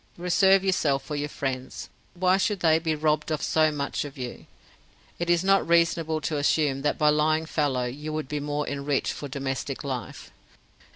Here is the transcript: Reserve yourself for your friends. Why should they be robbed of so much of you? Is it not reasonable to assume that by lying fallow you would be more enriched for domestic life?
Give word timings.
Reserve 0.17 0.63
yourself 0.63 1.03
for 1.03 1.15
your 1.15 1.29
friends. 1.29 1.87
Why 2.15 2.37
should 2.37 2.61
they 2.61 2.79
be 2.79 2.95
robbed 2.95 3.29
of 3.31 3.43
so 3.43 3.71
much 3.71 4.03
of 4.03 4.17
you? 4.17 4.47
Is 5.19 5.43
it 5.43 5.45
not 5.45 5.67
reasonable 5.67 6.21
to 6.21 6.37
assume 6.39 6.81
that 6.81 6.97
by 6.97 7.09
lying 7.09 7.45
fallow 7.45 7.85
you 7.85 8.11
would 8.11 8.27
be 8.27 8.39
more 8.39 8.67
enriched 8.67 9.13
for 9.13 9.27
domestic 9.27 9.83
life? 9.83 10.31